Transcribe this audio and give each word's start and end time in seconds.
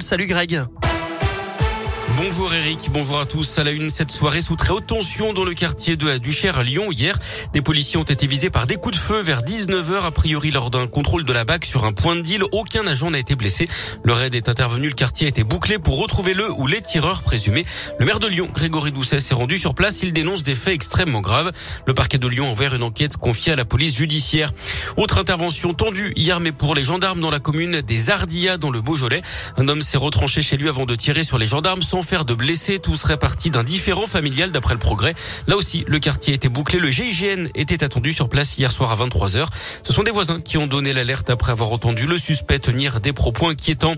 Salut 0.00 0.26
Greg. 0.26 0.89
Bonjour 2.16 2.52
Eric, 2.52 2.90
bonjour 2.92 3.20
à 3.20 3.24
tous. 3.24 3.58
À 3.58 3.64
la 3.64 3.70
une, 3.70 3.88
cette 3.88 4.10
soirée 4.10 4.42
sous 4.42 4.56
très 4.56 4.70
haute 4.70 4.86
tension 4.86 5.32
dans 5.32 5.44
le 5.44 5.54
quartier 5.54 5.96
de 5.96 6.06
la 6.06 6.18
Duchère 6.18 6.58
à 6.58 6.64
Lyon 6.64 6.90
hier. 6.90 7.16
Des 7.52 7.62
policiers 7.62 7.98
ont 7.98 8.04
été 8.04 8.26
visés 8.26 8.50
par 8.50 8.66
des 8.66 8.76
coups 8.76 8.96
de 8.96 9.00
feu 9.00 9.20
vers 9.20 9.42
19h 9.42 10.02
a 10.02 10.10
priori 10.10 10.50
lors 10.50 10.70
d'un 10.70 10.88
contrôle 10.88 11.24
de 11.24 11.32
la 11.32 11.44
BAC 11.44 11.64
sur 11.64 11.84
un 11.84 11.92
point 11.92 12.16
de 12.16 12.20
deal. 12.20 12.42
Aucun 12.50 12.86
agent 12.86 13.10
n'a 13.10 13.18
été 13.18 13.36
blessé. 13.36 13.68
Le 14.02 14.12
raid 14.12 14.34
est 14.34 14.48
intervenu, 14.48 14.88
le 14.88 14.94
quartier 14.94 15.26
a 15.26 15.28
été 15.28 15.44
bouclé 15.44 15.78
pour 15.78 15.98
retrouver 15.98 16.34
le 16.34 16.50
ou 16.50 16.66
les 16.66 16.82
tireurs 16.82 17.22
présumés. 17.22 17.64
Le 17.98 18.06
maire 18.06 18.18
de 18.18 18.26
Lyon, 18.26 18.48
Grégory 18.52 18.90
Doucet, 18.90 19.20
s'est 19.20 19.34
rendu 19.34 19.56
sur 19.56 19.74
place. 19.74 20.02
Il 20.02 20.12
dénonce 20.12 20.42
des 20.42 20.56
faits 20.56 20.74
extrêmement 20.74 21.20
graves. 21.20 21.52
Le 21.86 21.94
parquet 21.94 22.18
de 22.18 22.26
Lyon 22.26 22.48
a 22.48 22.52
ouvert 22.52 22.74
une 22.74 22.82
enquête 22.82 23.18
confiée 23.18 23.52
à 23.52 23.56
la 23.56 23.64
police 23.64 23.94
judiciaire. 23.96 24.52
Autre 24.96 25.18
intervention 25.18 25.74
tendue 25.74 26.12
hier, 26.16 26.40
mais 26.40 26.52
pour 26.52 26.74
les 26.74 26.82
gendarmes 26.82 27.20
dans 27.20 27.30
la 27.30 27.38
commune 27.38 27.82
des 27.82 28.10
Ardillas 28.10 28.56
dans 28.56 28.70
le 28.70 28.80
Beaujolais. 28.80 29.22
Un 29.56 29.68
homme 29.68 29.82
s'est 29.82 29.98
retranché 29.98 30.42
chez 30.42 30.56
lui 30.56 30.68
avant 30.68 30.86
de 30.86 30.96
tirer 30.96 31.22
sur 31.22 31.38
les 31.38 31.46
gendarmes 31.46 31.82
sans 31.82 31.99
faire 32.02 32.24
de 32.24 32.34
blessés. 32.34 32.78
Tout 32.78 32.94
serait 32.94 33.18
parti 33.18 33.50
d'un 33.50 33.64
différent 33.64 34.06
familial 34.06 34.52
d'après 34.52 34.74
le 34.74 34.80
progrès. 34.80 35.14
Là 35.46 35.56
aussi, 35.56 35.84
le 35.86 35.98
quartier 35.98 36.34
était 36.34 36.48
bouclé. 36.48 36.78
Le 36.78 36.88
GIGN 36.88 37.48
était 37.54 37.84
attendu 37.84 38.12
sur 38.12 38.28
place 38.28 38.56
hier 38.56 38.72
soir 38.72 38.92
à 38.92 38.96
23h. 38.96 39.46
Ce 39.82 39.92
sont 39.92 40.02
des 40.02 40.10
voisins 40.10 40.40
qui 40.40 40.58
ont 40.58 40.66
donné 40.66 40.92
l'alerte 40.92 41.30
après 41.30 41.52
avoir 41.52 41.72
entendu 41.72 42.06
le 42.06 42.18
suspect 42.18 42.58
tenir 42.58 43.00
des 43.00 43.12
propos 43.12 43.48
inquiétants. 43.48 43.96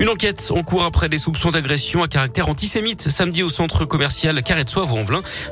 Une 0.00 0.08
enquête 0.08 0.50
en 0.54 0.62
cours 0.62 0.84
après 0.84 1.08
des 1.08 1.18
soupçons 1.18 1.50
d'agression 1.50 2.02
à 2.02 2.08
caractère 2.08 2.48
antisémite. 2.48 3.08
Samedi 3.08 3.42
au 3.42 3.48
centre 3.48 3.84
commercial 3.84 4.42
Carré 4.42 4.64
de 4.64 4.70
Soie 4.70 4.86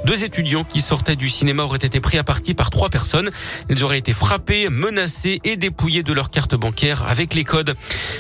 deux 0.05 0.25
étudiants 0.25 0.65
qui 0.65 0.81
sortaient 0.81 1.17
du 1.17 1.29
cinéma 1.29 1.65
auraient 1.65 1.79
été 1.79 2.01
pris 2.01 2.19
à 2.19 2.25
partie 2.25 2.55
par 2.55 2.71
trois 2.71 2.91
personnes. 2.91 3.31
Ils 3.69 3.85
auraient 3.85 3.99
été 3.99 4.13
frappés, 4.13 4.69
menacés 4.69 5.41
et 5.45 5.57
dépouillés 5.57 6.03
de 6.03 6.13
leur 6.13 6.31
carte 6.31 6.55
bancaire 6.55 7.05
avec 7.09 7.35
les 7.35 7.45
codes. 7.45 7.75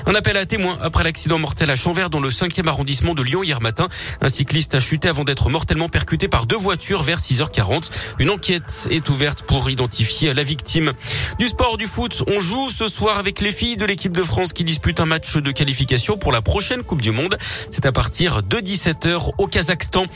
Un 0.07 0.15
appel 0.15 0.37
à 0.37 0.47
témoins 0.47 0.79
après 0.83 1.05
l'accident 1.05 1.39
mortel 1.39 1.70
à 1.70 1.77
Chanvert 1.77 2.11
dans 2.11 2.20
le 2.20 2.31
5e 2.31 2.67
arrondissement 2.67 3.15
de 3.15 3.23
Lyon 3.23 3.43
hier 3.43 3.61
matin. 3.62 3.89
Un 4.21 4.29
cycliste 4.29 4.75
a 4.75 4.80
chuté 4.80 5.09
avant 5.09 5.25
d'être 5.25 5.48
mortellement 5.48 5.89
percuté 5.89 6.28
par 6.28 6.47
deux 6.47 6.56
voitures 6.56 7.03
vers 7.03 7.20
6h40. 7.20 7.91
Une 8.19 8.31
enquête 8.31 8.89
est 8.91 9.09
ouverte 9.09 9.42
pour 9.42 9.70
identifier 9.70 10.34
la 10.34 10.45
victime. 10.45 10.92
Du 11.39 11.47
sport, 11.48 11.77
du 11.77 11.87
foot, 11.87 12.22
on 12.27 12.41
joue 12.41 12.70
ce 12.70 12.87
soir 12.87 13.19
avec 13.19 13.41
les 13.41 13.53
filles 13.53 13.77
de 13.77 13.84
l'équipe 13.84 14.12
de 14.12 14.22
France 14.22 14.53
qui 14.53 14.64
disputent 14.64 15.00
un 15.00 15.06
match 15.06 15.37
de 15.37 15.50
qualification 15.50 16.19
pour 16.19 16.33
la 16.33 16.42
prochaine 16.42 16.83
Coupe 16.83 17.00
du 17.00 17.11
Monde. 17.11 17.39
C'est 17.70 17.87
à 17.87 17.92
partir 17.92 18.42
de 18.42 18.59
17h 18.59 19.31
au 19.39 19.47
Kazakhstan. 19.47 20.06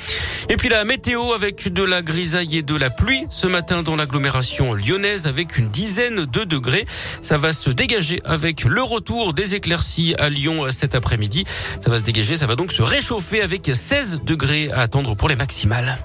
Et 0.48 0.56
puis 0.56 0.68
la 0.68 0.84
météo 0.84 1.32
avec 1.32 1.72
de 1.72 1.82
la 1.82 2.02
grisaille 2.02 2.58
et 2.58 2.62
de 2.62 2.76
la 2.76 2.90
pluie 2.90 3.26
ce 3.30 3.46
matin 3.46 3.82
dans 3.82 3.96
l'agglomération 3.96 4.74
lyonnaise 4.74 5.26
avec 5.26 5.58
une 5.58 5.68
dizaine 5.68 6.24
de 6.24 6.44
degrés. 6.44 6.86
Ça 7.22 7.38
va 7.38 7.52
se 7.52 7.70
dégager 7.70 8.20
avec 8.24 8.64
le 8.64 8.82
retour 8.82 9.34
des 9.34 9.54
éclaircies 9.54 10.14
à 10.18 10.28
Lyon 10.28 10.66
cet 10.70 10.94
après-midi. 10.94 11.44
Ça 11.82 11.90
va 11.90 11.98
se 11.98 12.04
dégager, 12.04 12.36
ça 12.36 12.46
va 12.46 12.56
donc 12.56 12.72
se 12.72 12.82
réchauffer 12.82 13.35
avec 13.42 13.70
16 13.72 14.20
degrés 14.24 14.70
à 14.72 14.80
attendre 14.80 15.14
pour 15.14 15.28
les 15.28 15.36
maximales. 15.36 15.98